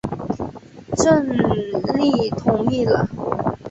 [0.97, 3.07] 郑覃同意了。